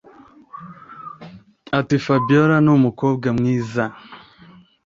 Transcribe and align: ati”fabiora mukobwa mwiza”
ati”fabiora 1.79 2.55
mukobwa 2.85 3.27
mwiza” 3.37 3.83